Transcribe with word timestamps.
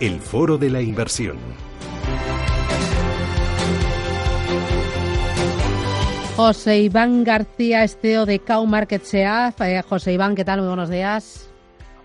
El 0.00 0.18
Foro 0.18 0.58
de 0.58 0.70
la 0.70 0.80
Inversión. 0.82 1.38
José 6.36 6.80
Iván 6.80 7.22
García, 7.22 7.84
esteo 7.84 8.26
de 8.26 8.40
Cow 8.40 8.66
Market 8.66 9.04
SEAF. 9.04 9.60
Eh, 9.60 9.82
José 9.88 10.12
Iván, 10.12 10.34
¿qué 10.34 10.44
tal? 10.44 10.58
Muy 10.58 10.68
buenos 10.68 10.90
días. 10.90 11.48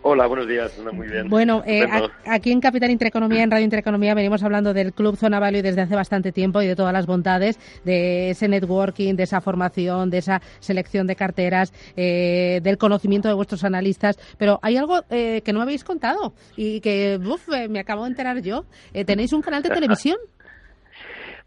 Hola, 0.02 0.28
buenos 0.28 0.48
días. 0.48 0.72
Muy 0.94 1.08
bien. 1.08 1.30
Bueno, 1.30 1.62
eh, 1.66 1.86
aquí 2.26 2.52
en 2.52 2.62
Capital 2.62 2.90
Intereconomía, 2.90 3.44
en 3.44 3.52
Radio 3.52 3.66
Intereconomía, 3.66 4.14
venimos 4.14 4.42
hablando 4.44 4.74
del 4.74 4.94
Club 4.94 5.18
Zona 5.18 5.42
Value 5.42 5.62
desde 5.62 5.82
hace 5.82 5.94
bastante 5.94 6.32
tiempo 6.32 6.62
y 6.62 6.68
de 6.68 6.76
todas 6.76 6.94
las 6.94 7.06
bondades 7.06 7.60
de 7.84 8.30
ese 8.30 8.48
networking, 8.48 9.16
de 9.16 9.24
esa 9.24 9.42
formación, 9.42 10.10
de 10.10 10.20
esa 10.20 10.42
selección 10.60 11.06
de 11.06 11.18
carteras, 11.18 11.74
eh, 11.98 12.62
del 12.64 12.78
conocimiento 12.78 13.28
de 13.28 13.34
vuestros 13.34 13.66
analistas. 13.66 14.18
Pero 14.38 14.60
hay 14.62 14.78
algo 14.78 15.02
eh, 15.10 15.42
que 15.44 15.52
no 15.52 15.60
me 15.60 15.64
habéis 15.64 15.84
contado 15.84 16.34
y 16.56 16.80
que 16.80 17.20
uf, 17.22 17.50
me 17.70 17.80
acabo 17.80 18.04
de 18.04 18.10
enterar 18.12 18.42
yo. 18.42 18.66
¿Tenéis 19.06 19.34
un 19.34 19.42
canal 19.42 19.64
de 19.64 19.70
televisión? 19.76 20.18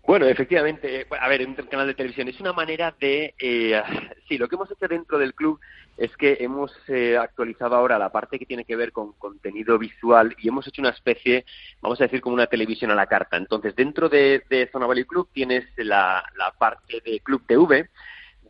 Bueno, 0.05 0.27
efectivamente, 0.27 1.07
a 1.11 1.29
ver, 1.29 1.47
un 1.47 1.55
canal 1.55 1.87
de 1.87 1.95
televisión 1.95 2.27
es 2.29 2.41
una 2.41 2.53
manera 2.53 2.93
de, 2.99 3.35
eh, 3.39 3.81
sí, 4.29 4.37
lo 4.37 4.49
que 4.49 4.57
hemos 4.57 4.71
hecho 4.71 4.89
dentro 4.89 5.17
del 5.17 5.33
club 5.33 5.61
es 5.97 6.17
que 6.17 6.39
hemos 6.41 6.73
eh, 6.89 7.17
actualizado 7.17 7.77
ahora 7.77 8.01
la 8.01 8.11
parte 8.11 8.37
que 8.37 8.47
tiene 8.47 8.65
que 8.65 8.75
ver 8.75 8.91
con 8.91 9.13
contenido 9.13 9.79
visual 9.79 10.35
y 10.39 10.49
hemos 10.49 10.67
hecho 10.67 10.83
una 10.83 10.91
especie, 10.91 11.45
vamos 11.81 12.01
a 12.01 12.05
decir, 12.05 12.21
como 12.21 12.35
una 12.35 12.49
televisión 12.49 12.91
a 12.91 12.97
la 12.97 13.07
carta. 13.07 13.37
Entonces, 13.37 13.77
dentro 13.77 14.09
de, 14.09 14.69
Zona 14.73 14.87
Valley 14.87 15.05
Club 15.05 15.29
tienes 15.33 15.67
la, 15.77 16.25
parte 16.59 17.01
de 17.05 17.21
Club 17.21 17.45
TV, 17.47 17.89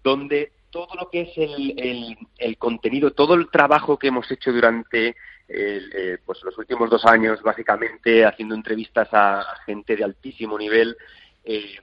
donde 0.02 0.52
todo 0.70 0.94
lo 0.98 1.10
que 1.10 1.20
es 1.20 1.32
el, 1.36 2.56
contenido, 2.56 3.10
todo 3.10 3.34
el 3.34 3.50
trabajo 3.50 3.98
que 3.98 4.08
hemos 4.08 4.30
hecho 4.30 4.52
durante 4.52 5.16
eh, 5.48 6.16
pues 6.24 6.42
los 6.44 6.56
últimos 6.56 6.88
dos 6.88 7.04
años, 7.04 7.42
básicamente 7.42 8.24
haciendo 8.24 8.54
entrevistas 8.54 9.08
a 9.12 9.44
gente 9.66 9.96
de 9.96 10.04
altísimo 10.04 10.56
nivel, 10.56 10.96
eh, 11.44 11.76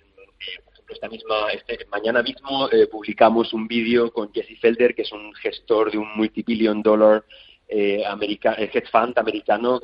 por 0.89 0.95
ejemplo, 0.95 0.95
esta 0.95 1.09
misma, 1.09 1.51
este, 1.51 1.85
mañana 1.91 2.23
mismo 2.23 2.69
eh, 2.71 2.87
publicamos 2.87 3.53
un 3.53 3.67
vídeo 3.67 4.11
con 4.11 4.31
Jesse 4.33 4.59
Felder, 4.59 4.95
que 4.95 5.03
es 5.03 5.11
un 5.11 5.33
gestor 5.35 5.91
de 5.91 5.97
un 5.97 6.15
multibillion 6.15 6.81
dollar 6.81 7.23
eh, 7.67 8.03
eh, 8.03 8.83
fund 8.91 9.17
americano, 9.17 9.79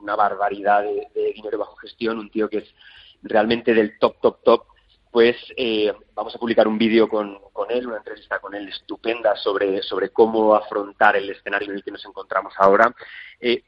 una 0.00 0.16
barbaridad 0.16 0.84
de, 0.84 1.32
dinero 1.34 1.58
bajo 1.58 1.76
gestión, 1.76 2.18
un 2.18 2.30
tío 2.30 2.48
que 2.48 2.58
es 2.58 2.74
realmente 3.22 3.74
del 3.74 3.98
top, 3.98 4.20
top, 4.20 4.42
top. 4.42 4.64
Pues 5.10 5.36
vamos 6.14 6.34
a 6.34 6.38
publicar 6.38 6.68
un 6.68 6.76
vídeo 6.76 7.08
con, 7.08 7.38
con, 7.52 7.70
él, 7.70 7.86
una 7.86 7.96
entrevista 7.96 8.38
con 8.38 8.54
él 8.54 8.68
estupenda 8.68 9.34
sobre, 9.34 9.82
sobre 9.82 10.10
cómo 10.10 10.54
afrontar 10.54 11.16
el 11.16 11.30
escenario 11.30 11.70
en 11.70 11.76
el 11.76 11.84
que 11.84 11.90
nos 11.90 12.04
encontramos 12.04 12.52
ahora. 12.58 12.94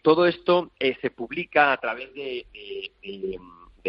todo 0.03 0.27
esto 0.27 0.73
se 0.79 1.11
publica 1.11 1.73
a 1.73 1.79
través 1.79 2.13
de 2.13 2.45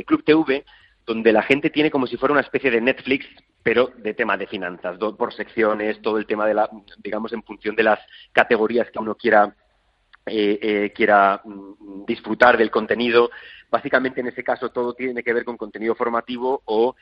Club 0.05 0.23
TV, 0.23 0.63
donde 1.09 1.33
la 1.33 1.41
gente 1.41 1.71
tiene 1.71 1.89
como 1.89 2.05
si 2.05 2.17
fuera 2.17 2.33
una 2.33 2.43
especie 2.43 2.69
de 2.69 2.79
Netflix, 2.79 3.25
pero 3.63 3.91
de 3.97 4.13
tema 4.13 4.37
de 4.37 4.45
finanzas, 4.45 4.99
por 5.17 5.33
secciones, 5.33 5.99
todo 6.03 6.19
el 6.19 6.27
tema 6.27 6.45
de 6.45 6.53
la, 6.53 6.69
digamos, 6.99 7.33
en 7.33 7.41
función 7.41 7.75
de 7.75 7.81
las 7.81 7.99
categorías 8.31 8.91
que 8.91 8.99
uno 8.99 9.15
quiera 9.15 9.55
eh, 10.27 10.59
eh, 10.61 10.93
quiera 10.93 11.41
mm, 11.43 12.05
disfrutar 12.05 12.59
del 12.59 12.69
contenido. 12.69 13.31
Básicamente, 13.71 14.21
en 14.21 14.27
ese 14.27 14.43
caso, 14.43 14.69
todo 14.69 14.93
tiene 14.93 15.23
que 15.23 15.33
ver 15.33 15.45
con 15.45 15.57
contenido 15.57 15.95
formativo 15.95 16.61
o 16.65 16.95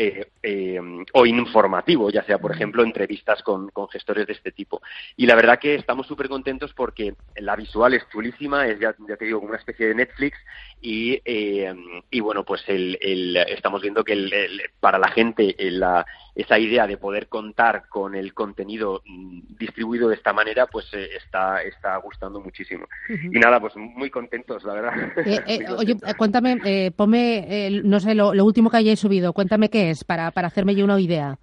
eh, 0.00 0.28
eh, 0.44 0.80
o 1.12 1.26
informativo, 1.26 2.08
ya 2.08 2.22
sea, 2.22 2.38
por 2.38 2.52
ejemplo, 2.52 2.84
entrevistas 2.84 3.42
con, 3.42 3.68
gestores 3.90 4.28
de 4.28 4.32
este 4.32 4.52
tipo. 4.52 4.80
Y 5.16 5.26
la 5.26 5.34
verdad 5.34 5.58
que 5.58 5.74
estamos 5.74 6.06
súper 6.06 6.28
contentos 6.28 6.72
porque 6.72 7.14
la 7.34 7.56
visual 7.56 7.94
es 7.94 8.08
chulísima, 8.08 8.68
es 8.68 8.78
ya, 8.78 8.92
te 8.92 9.24
digo, 9.24 9.40
como 9.40 9.50
una 9.50 9.58
especie 9.58 9.88
de 9.88 9.96
Netflix 9.96 10.38
y, 10.80 11.20
eh, 11.24 11.74
y 12.12 12.20
bueno, 12.20 12.44
pues 12.44 12.62
el, 12.68 13.36
estamos 13.48 13.82
viendo 13.82 14.04
que 14.04 14.48
para 14.78 15.00
la 15.00 15.08
gente 15.08 15.56
la, 15.58 16.06
esa 16.38 16.56
idea 16.56 16.86
de 16.86 16.96
poder 16.96 17.26
contar 17.26 17.88
con 17.88 18.14
el 18.14 18.32
contenido 18.32 19.02
mm, 19.04 19.56
distribuido 19.58 20.08
de 20.08 20.14
esta 20.14 20.32
manera, 20.32 20.66
pues 20.66 20.86
está, 20.94 21.62
está 21.62 21.96
gustando 21.96 22.40
muchísimo. 22.40 22.86
Y 23.08 23.40
nada, 23.40 23.58
pues 23.60 23.74
muy 23.76 24.08
contentos, 24.08 24.62
la 24.62 24.74
verdad. 24.74 25.12
oye, 25.78 25.96
cuéntame, 26.16 26.92
ponme, 26.96 27.82
no 27.82 27.98
sé, 27.98 28.14
lo, 28.14 28.34
lo 28.34 28.44
último 28.44 28.70
que 28.70 28.76
hayáis 28.76 29.00
subido, 29.00 29.32
cuéntame 29.32 29.68
qué 29.68 29.88
para, 30.06 30.30
para 30.30 30.46
hacerme 30.48 30.76
yo 30.76 30.84
una 30.84 31.00
idea? 31.00 31.38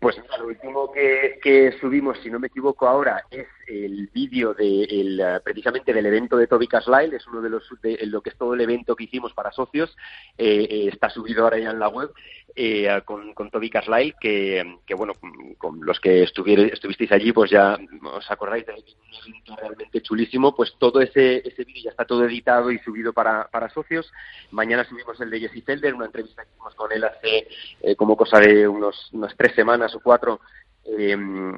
Pues 0.00 0.16
lo 0.38 0.46
último 0.46 0.92
que, 0.92 1.74
subimos, 1.80 2.18
si 2.22 2.30
no 2.30 2.38
me 2.38 2.46
equivoco 2.46 2.86
ahora, 2.86 3.24
es 3.30 3.46
el 3.66 4.08
vídeo 4.12 4.54
de 4.54 4.84
el, 4.84 5.20
eh, 5.20 5.40
precisamente 5.42 5.92
del 5.92 6.06
evento 6.06 6.36
de 6.36 6.46
Toby 6.46 6.68
Lyle, 6.86 7.16
es 7.16 7.26
uno 7.26 7.40
de 7.40 7.50
los 7.50 7.68
de, 7.82 7.98
lo 8.06 8.20
que 8.20 8.30
es 8.30 8.36
todo 8.36 8.54
el 8.54 8.60
evento 8.60 8.96
que 8.96 9.04
hicimos 9.04 9.32
para 9.32 9.52
socios, 9.52 9.96
eh, 10.38 10.66
eh, 10.70 10.88
está 10.92 11.10
subido 11.10 11.44
ahora 11.44 11.58
ya 11.58 11.70
en 11.70 11.78
la 11.78 11.88
web 11.88 12.10
eh, 12.56 13.02
con, 13.04 13.34
con 13.34 13.50
Toby 13.50 13.68
Carlyle, 13.68 14.14
que, 14.20 14.78
que 14.86 14.94
bueno, 14.94 15.14
con, 15.58 15.84
los 15.84 15.98
que 15.98 16.22
estuvisteis 16.22 17.10
allí, 17.10 17.32
pues 17.32 17.50
ya 17.50 17.76
os 18.04 18.30
acordáis 18.30 18.64
de 18.64 18.74
un 18.74 18.78
evento 19.26 19.56
realmente 19.56 20.00
chulísimo, 20.02 20.54
pues 20.54 20.72
todo 20.78 21.00
ese, 21.00 21.38
ese 21.38 21.64
vídeo 21.64 21.82
ya 21.84 21.90
está 21.90 22.04
todo 22.04 22.24
editado 22.24 22.70
y 22.70 22.78
subido 22.78 23.12
para, 23.12 23.48
para 23.48 23.70
socios. 23.70 24.08
Mañana 24.52 24.84
subimos 24.84 25.20
el 25.20 25.30
de 25.30 25.40
Jesse 25.40 25.64
Felder, 25.64 25.94
una 25.94 26.06
entrevista 26.06 26.44
que 26.44 26.50
hicimos 26.50 26.76
con 26.76 26.92
él 26.92 27.02
hace 27.02 27.48
eh, 27.80 27.96
como 27.96 28.16
cosa 28.16 28.38
de 28.38 28.68
unos, 28.68 29.10
unas 29.12 29.36
tres 29.36 29.52
semanas 29.56 29.92
o 29.96 30.00
cuatro, 30.00 30.40
eh, 30.86 31.16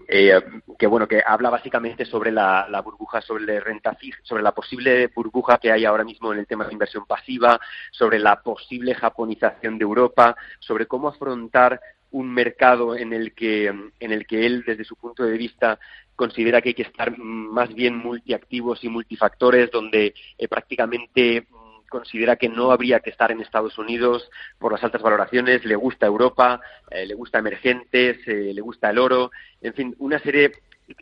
eh, 0.08 0.40
que 0.78 0.86
bueno 0.86 1.08
que 1.08 1.22
habla 1.26 1.50
básicamente 1.50 2.04
sobre 2.04 2.30
la, 2.30 2.80
burbuja 2.84 3.20
sobre 3.20 3.58
renta 3.60 3.94
fija, 3.94 4.18
sobre 4.22 4.42
la 4.42 4.52
posible 4.52 5.08
burbuja 5.08 5.58
que 5.58 5.72
hay 5.72 5.84
ahora 5.84 6.04
mismo 6.04 6.32
en 6.32 6.38
el 6.38 6.46
tema 6.46 6.66
de 6.66 6.72
inversión 6.72 7.06
pasiva, 7.06 7.60
sobre 7.90 8.18
la 8.18 8.40
posible 8.42 8.94
japonización 8.94 9.78
de 9.78 9.82
Europa, 9.82 10.36
sobre 10.60 10.86
cómo 10.86 11.08
afrontar 11.08 11.80
un 12.12 12.32
mercado 12.32 12.96
en 12.96 13.12
el 13.12 13.34
que 13.34 13.66
en 13.66 14.12
el 14.12 14.26
que 14.26 14.46
él 14.46 14.62
desde 14.64 14.84
su 14.84 14.96
punto 14.96 15.24
de 15.24 15.36
vista 15.36 15.78
considera 16.14 16.62
que 16.62 16.70
hay 16.70 16.74
que 16.74 16.82
estar 16.82 17.16
más 17.18 17.74
bien 17.74 17.96
multiactivos 17.96 18.82
y 18.84 18.88
multifactores 18.88 19.70
donde 19.70 20.14
eh, 20.38 20.48
prácticamente 20.48 21.46
considera 21.88 22.36
que 22.36 22.48
no 22.48 22.70
habría 22.70 23.00
que 23.00 23.10
estar 23.10 23.30
en 23.30 23.40
Estados 23.40 23.78
Unidos 23.78 24.30
por 24.58 24.72
las 24.72 24.82
altas 24.82 25.02
valoraciones, 25.02 25.64
le 25.64 25.76
gusta 25.76 26.06
Europa, 26.06 26.60
eh, 26.90 27.06
le 27.06 27.14
gusta 27.14 27.38
emergentes, 27.38 28.18
eh, 28.26 28.52
le 28.54 28.60
gusta 28.60 28.90
el 28.90 28.98
oro, 28.98 29.30
en 29.60 29.74
fin, 29.74 29.94
una 29.98 30.18
serie 30.18 30.48
de 30.48 30.54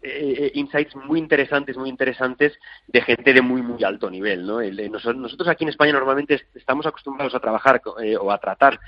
eh, 0.02 0.52
insights 0.54 0.96
muy 0.96 1.18
interesantes, 1.18 1.76
muy 1.76 1.88
interesantes 1.88 2.58
de 2.86 3.02
gente 3.02 3.32
de 3.32 3.42
muy, 3.42 3.62
muy 3.62 3.82
alto 3.84 4.10
nivel. 4.10 4.46
¿no? 4.46 4.60
nosotros 4.62 5.48
aquí 5.48 5.64
en 5.64 5.70
España 5.70 5.92
normalmente 5.92 6.40
estamos 6.54 6.86
acostumbrados 6.86 7.34
a 7.34 7.40
trabajar 7.40 7.82
o 8.20 8.30
a 8.30 8.38
tratar 8.38 8.80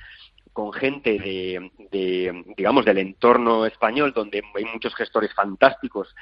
con 0.53 0.73
gente 0.73 1.19
de, 1.19 2.45
digamos, 2.57 2.87
del 2.87 2.97
entorno 2.97 3.67
español, 3.67 4.15
donde 4.15 4.43
hay 4.55 4.65
muchos 4.65 4.95
gestores 4.95 5.35
fantásticos, 5.35 6.15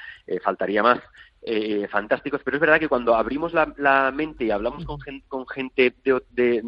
faltaría 0.43 0.83
más, 0.83 0.99
eh, 1.47 1.87
fantásticos, 1.91 2.41
pero 2.43 2.57
es 2.57 2.61
verdad 2.61 2.79
que 2.79 2.87
cuando 2.87 3.13
abrimos 3.13 3.53
la, 3.53 4.11
mente 4.11 4.45
y 4.45 4.49
hablamos 4.49 4.83
con, 4.83 4.99
gente, 4.99 5.27
con 5.27 5.47
gente 5.47 5.93
de, 6.31 6.63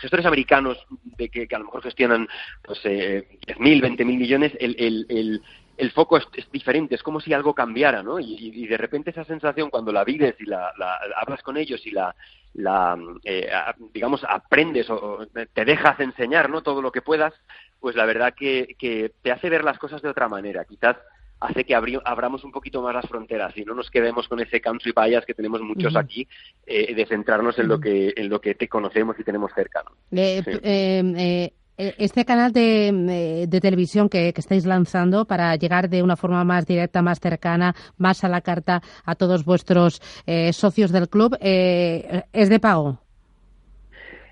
gestores 0.00 0.26
americanos 0.26 0.76
de 1.16 1.28
que, 1.28 1.46
a 1.54 1.58
lo 1.58 1.66
mejor 1.66 1.84
gestionan 1.84 2.26
pues, 2.64 2.80
eh, 2.82 3.38
10.000, 3.46 3.80
20.000 3.80 4.04
millones, 4.04 4.52
el, 4.58 4.74
el, 4.76 5.40
el, 5.76 5.90
foco 5.92 6.16
es, 6.16 6.50
diferente, 6.50 6.96
es 6.96 7.02
como 7.04 7.20
si 7.20 7.32
algo 7.32 7.54
cambiara, 7.54 8.02
¿no? 8.02 8.18
Y, 8.18 8.66
de 8.66 8.76
repente 8.76 9.10
esa 9.10 9.22
sensación 9.22 9.70
cuando 9.70 9.92
la 9.92 10.02
vives 10.02 10.34
y 10.40 10.46
la, 10.46 10.72
hablas 11.16 11.44
con 11.44 11.56
ellos 11.56 11.86
y 11.86 11.92
la, 11.92 12.12
la 12.54 12.98
eh, 13.22 13.48
digamos, 13.94 14.24
aprendes 14.28 14.90
o 14.90 15.28
te 15.28 15.64
dejas 15.64 16.00
enseñar, 16.00 16.50
¿no? 16.50 16.62
Todo 16.62 16.82
lo 16.82 16.90
que 16.90 17.02
puedas, 17.02 17.34
pues 17.78 17.94
la 17.94 18.04
verdad 18.04 18.34
que, 18.34 18.74
que 18.80 19.12
te 19.22 19.30
hace 19.30 19.48
ver 19.48 19.62
las 19.62 19.78
cosas 19.78 20.02
de 20.02 20.08
otra 20.08 20.28
manera. 20.28 20.64
Quizás 20.64 20.96
hace 21.40 21.64
que 21.64 21.74
abramos 21.74 22.44
un 22.44 22.52
poquito 22.52 22.82
más 22.82 22.94
las 22.94 23.06
fronteras 23.06 23.56
y 23.56 23.64
no 23.64 23.74
nos 23.74 23.90
quedemos 23.90 24.28
con 24.28 24.40
ese 24.40 24.60
country 24.60 24.92
bias 24.92 25.24
que 25.24 25.34
tenemos 25.34 25.60
muchos 25.60 25.94
aquí 25.96 26.26
eh, 26.66 26.94
de 26.94 27.06
centrarnos 27.06 27.58
en 27.58 27.68
lo 27.68 27.78
que 27.78 28.12
en 28.16 28.28
lo 28.28 28.40
que 28.40 28.54
te 28.54 28.68
conocemos 28.68 29.16
y 29.18 29.24
tenemos 29.24 29.52
cerca. 29.54 29.82
Eh, 30.12 30.42
eh, 30.62 31.52
Eh, 31.80 31.94
este 31.98 32.24
canal 32.24 32.52
de, 32.52 33.46
de 33.48 33.60
televisión 33.60 34.08
que, 34.08 34.32
que, 34.32 34.40
estáis 34.40 34.66
lanzando 34.66 35.26
para 35.26 35.54
llegar 35.54 35.88
de 35.88 36.02
una 36.02 36.16
forma 36.16 36.42
más 36.42 36.66
directa, 36.66 37.02
más 37.02 37.20
cercana, 37.20 37.72
más 37.96 38.24
a 38.24 38.28
la 38.28 38.40
carta 38.40 38.82
a 39.04 39.14
todos 39.14 39.44
vuestros 39.44 40.02
socios 40.50 40.90
del 40.90 41.08
club, 41.08 41.36
eh, 41.40 42.24
¿es 42.32 42.48
de 42.48 42.58
pago? 42.58 42.98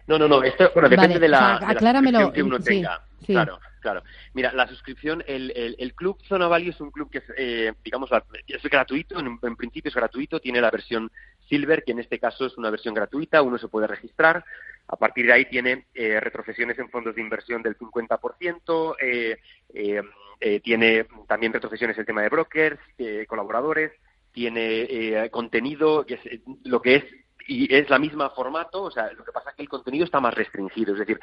No, 0.09 0.19
no, 0.19 0.27
no. 0.27 0.43
Esto, 0.43 0.71
bueno, 0.75 0.89
depende 0.89 1.21
de 1.21 1.29
la, 1.29 1.59
acláramelo, 1.59 2.33
que 2.33 2.43
uno 2.43 2.59
tenga. 2.59 3.01
Claro, 3.25 3.61
claro. 3.87 4.03
Mira, 4.35 4.53
la 4.53 4.67
suscripción, 4.67 5.23
el, 5.29 5.53
el, 5.79 5.95
club 5.95 6.19
Zona 6.27 6.49
Value 6.49 6.71
es 6.71 6.81
un 6.81 6.91
club 6.91 7.09
que 7.09 7.19
es, 7.19 7.25
eh, 7.37 7.73
digamos, 7.85 8.11
es 8.49 8.63
gratuito, 8.65 9.21
en, 9.21 9.39
en, 9.41 9.57
principio 9.57 9.91
es 9.91 9.95
gratuito, 9.95 10.41
tiene 10.41 10.61
la 10.61 10.73
versión 10.73 11.09
Silver, 11.49 11.85
que 11.85 11.93
en 11.93 12.01
este 12.01 12.19
caso 12.19 12.47
es 12.47 12.59
una 12.59 12.71
versión 12.71 12.95
gratuita, 12.95 13.43
uno 13.43 13.59
se 13.59 13.69
puede 13.69 13.87
registrar. 13.87 14.45
A 14.89 14.97
partir 14.97 15.27
de 15.27 15.35
ahí 15.35 15.45
tiene 15.45 15.87
eh, 15.95 16.19
retrocesiones 16.19 16.77
en 16.81 16.91
fondos 16.91 17.15
de 17.15 17.21
inversión 17.21 17.63
del 17.63 17.79
50%, 17.79 18.97
eh, 19.01 19.39
eh, 19.73 20.03
eh, 20.41 20.61
tiene 20.61 21.07
también 21.29 21.53
retrocesiones 21.53 21.97
el 21.97 22.07
tema 22.07 22.23
de 22.23 22.29
brokers, 22.29 22.81
eh, 22.99 23.25
colaboradores, 23.29 23.93
tiene 24.33 25.31
contenido, 25.31 26.05
que 26.05 26.15
es, 26.15 26.21
lo 26.65 26.83
que 26.83 26.97
es 26.97 27.05
y 27.49 27.73
es 27.73 27.89
la 27.89 27.99
misma 27.99 28.31
formato, 28.31 28.83
o 28.83 28.91
sea, 28.91 29.13
lo 29.13 29.25
que 29.25 29.33
pasa 29.33 29.51
es 29.51 29.57
que 29.57 29.63
el 29.63 29.69
contenido 29.69 30.05
está 30.05 30.21
más 30.21 30.35
restringido. 30.35 30.93
Es 30.93 31.01
decir, 31.01 31.21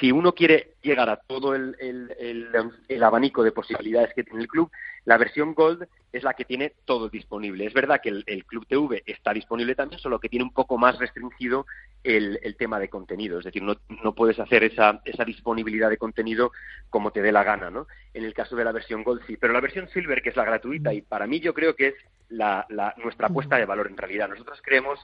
si 0.00 0.10
uno 0.10 0.34
quiere 0.34 0.74
llegar 0.82 1.08
a 1.08 1.16
todo 1.16 1.54
el, 1.54 1.76
el, 1.78 3.02
abanico 3.02 3.42
de 3.42 3.52
posibilidades 3.52 4.12
que 4.14 4.24
tiene 4.24 4.40
el 4.40 4.48
club, 4.48 4.70
la 5.04 5.16
versión 5.16 5.54
Gold 5.54 5.86
es 6.12 6.24
la 6.24 6.34
que 6.34 6.44
tiene 6.44 6.72
todo 6.84 7.08
disponible. 7.08 7.64
Es 7.66 7.72
verdad 7.72 8.00
que 8.02 8.08
el, 8.08 8.44
Club 8.44 8.66
TV 8.66 9.02
está 9.06 9.32
disponible 9.32 9.74
también, 9.74 10.00
solo 10.00 10.18
que 10.18 10.28
tiene 10.28 10.44
un 10.44 10.52
poco 10.52 10.76
más 10.76 10.98
restringido 10.98 11.66
el, 12.02 12.38
tema 12.58 12.78
de 12.78 12.88
contenido. 12.88 13.38
Es 13.38 13.44
decir, 13.44 13.62
no, 13.62 13.76
no 14.02 14.14
puedes 14.14 14.38
hacer 14.40 14.64
esa, 14.64 15.00
esa 15.04 15.24
disponibilidad 15.24 15.88
de 15.88 15.98
contenido 15.98 16.50
como 16.90 17.12
te 17.12 17.22
dé 17.22 17.32
la 17.32 17.44
gana, 17.44 17.70
¿no? 17.70 17.86
En 18.12 18.24
el 18.24 18.34
caso 18.34 18.56
de 18.56 18.64
la 18.64 18.72
versión 18.72 19.04
Gold 19.04 19.22
sí. 19.26 19.36
Pero 19.36 19.52
la 19.52 19.60
versión 19.60 19.88
Silver, 19.88 20.20
que 20.20 20.30
es 20.30 20.36
la 20.36 20.44
gratuita, 20.44 20.92
y 20.92 21.00
para 21.00 21.26
mí 21.26 21.40
yo 21.40 21.54
creo 21.54 21.76
que 21.76 21.88
es 21.88 21.94
la, 22.28 22.66
la, 22.68 22.94
nuestra 23.02 23.28
apuesta 23.28 23.56
de 23.56 23.66
valor 23.66 23.86
en 23.86 23.96
realidad. 23.96 24.28
Nosotros 24.28 24.60
creemos 24.62 24.98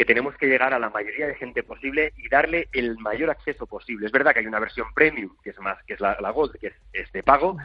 que 0.00 0.06
tenemos 0.06 0.34
que 0.38 0.46
llegar 0.46 0.72
a 0.72 0.78
la 0.78 0.88
mayoría 0.88 1.26
de 1.26 1.34
gente 1.34 1.62
posible 1.62 2.14
y 2.16 2.30
darle 2.30 2.70
el 2.72 2.96
mayor 2.96 3.28
acceso 3.28 3.66
posible. 3.66 4.06
Es 4.06 4.12
verdad 4.12 4.32
que 4.32 4.38
hay 4.38 4.46
una 4.46 4.58
versión 4.58 4.86
premium, 4.94 5.36
que 5.42 5.50
es 5.50 5.58
más, 5.58 5.76
que 5.84 5.92
es 5.92 6.00
la, 6.00 6.16
Gold, 6.30 6.56
que 6.58 6.72
es, 6.94 7.12
de 7.12 7.22
pago, 7.22 7.58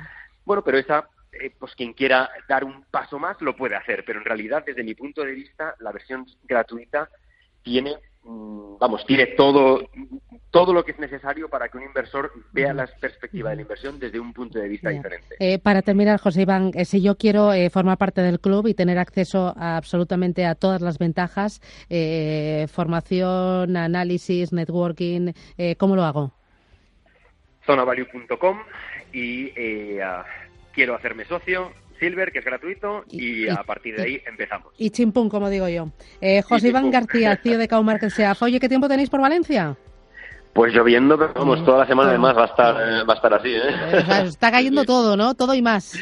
bueno, 0.43 0.61
pero 0.61 0.77
esa, 0.77 1.07
eh, 1.31 1.55
pues 1.57 1.73
quien 1.75 1.93
quiera 1.93 2.29
dar 2.49 2.65
un 2.65 2.83
paso 2.91 3.19
más 3.19 3.41
lo 3.41 3.55
puede 3.55 3.77
hacer, 3.77 4.03
pero 4.05 4.19
en 4.19 4.25
realidad, 4.25 4.65
desde 4.65 4.83
mi 4.83 4.95
punto 4.95 5.23
de 5.23 5.31
vista, 5.31 5.75
la 5.79 5.93
versión 5.93 6.25
gratuita 6.43 7.09
tiene 7.63 7.95
vamos, 8.25 9.05
tiene 9.05 9.27
todo, 9.27 9.89
todo 10.51 10.73
lo 10.73 10.83
que 10.83 10.91
es 10.91 10.99
necesario 10.99 11.49
para 11.49 11.69
que 11.69 11.77
un 11.77 11.83
inversor 11.83 12.31
vea 12.51 12.73
la 12.73 12.87
perspectiva 12.87 13.49
de 13.49 13.57
la 13.57 13.61
inversión 13.63 13.99
desde 13.99 14.19
un 14.19 14.33
punto 14.33 14.59
de 14.59 14.67
vista 14.67 14.89
diferente. 14.89 15.35
Eh, 15.39 15.59
para 15.59 15.81
terminar, 15.81 16.19
José 16.19 16.43
Iván, 16.43 16.71
eh, 16.73 16.85
si 16.85 17.01
yo 17.01 17.17
quiero 17.17 17.53
eh, 17.53 17.69
formar 17.69 17.97
parte 17.97 18.21
del 18.21 18.39
club 18.39 18.67
y 18.67 18.73
tener 18.73 18.97
acceso 18.97 19.53
absolutamente 19.57 20.45
a 20.45 20.55
todas 20.55 20.81
las 20.81 20.97
ventajas, 20.97 21.61
formación, 22.71 23.77
análisis, 23.77 24.51
networking, 24.53 25.33
¿cómo 25.77 25.95
lo 25.95 26.03
hago? 26.03 26.31
Zonavalue.com 27.65 28.59
y 29.13 29.51
quiero 30.73 30.95
hacerme 30.95 31.25
socio, 31.25 31.71
Silver, 31.99 32.31
que 32.31 32.39
es 32.39 32.45
gratuito, 32.45 33.03
y, 33.09 33.47
a 33.47 33.63
partir 33.63 33.95
de 33.95 34.03
ahí 34.03 34.21
empezamos. 34.25 34.73
Y 34.77 34.89
chimpún, 34.89 35.29
como 35.29 35.49
digo 35.49 35.67
yo. 35.69 35.89
Eh, 36.21 36.41
José 36.41 36.69
Iván 36.69 36.91
García, 36.91 37.35
tío 37.37 37.57
de 37.57 37.67
Caumarca 37.67 38.09
sea. 38.09 38.35
Oye, 38.39 38.59
¿qué 38.59 38.69
tiempo 38.69 38.87
tenéis 38.87 39.09
por 39.09 39.21
Valencia? 39.21 39.77
Pues 40.55 40.73
lloviendo, 40.73 41.17
pero 41.17 41.33
vamos, 41.33 41.65
toda 41.65 41.79
la 41.79 41.85
semana 41.85 42.11
además 42.11 42.37
va 42.37 42.43
a 42.43 42.45
estar, 42.45 42.75
eh, 42.75 43.03
va 43.03 43.13
a 43.13 43.15
estar 43.17 43.33
así, 43.33 43.49
¿eh? 43.49 44.23
está 44.23 44.51
cayendo 44.51 44.85
todo, 44.85 45.17
¿no? 45.17 45.33
Todo 45.35 45.53
y 45.53 45.61
más. 45.61 45.99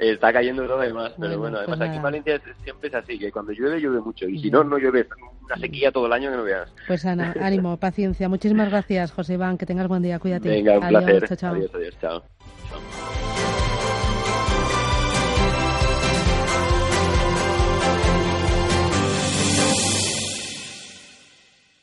Está 0.00 0.32
cayendo 0.32 0.66
todo 0.66 0.84
y 0.84 0.92
más, 0.92 1.12
pero 1.16 1.38
bueno, 1.38 1.58
además 1.58 1.78
pues 1.78 1.88
aquí 1.88 1.96
en 1.98 2.02
Valencia 2.02 2.40
siempre 2.64 2.88
es 2.88 2.94
así, 2.96 3.20
que 3.20 3.30
cuando 3.30 3.52
llueve, 3.52 3.80
llueve 3.80 4.00
mucho, 4.00 4.28
y 4.28 4.40
si 4.40 4.50
no, 4.50 4.64
no 4.64 4.78
llueve 4.78 5.06
una 5.44 5.56
sequía 5.58 5.92
todo 5.92 6.06
el 6.06 6.12
año 6.12 6.28
que 6.28 6.36
no 6.36 6.42
veas. 6.42 6.72
Pues 6.88 7.06
Ana, 7.06 7.36
ánimo, 7.40 7.76
paciencia. 7.76 8.28
Muchísimas 8.28 8.68
gracias, 8.68 9.12
José 9.12 9.34
Iván, 9.34 9.58
que 9.58 9.66
tengas 9.66 9.86
buen 9.86 10.02
día, 10.02 10.18
cuídate. 10.18 10.48
Venga, 10.48 10.76
un 10.80 10.88
placer. 10.88 11.24
Adiós, 11.44 11.70
adiós, 11.72 11.96
chao. 12.00 12.24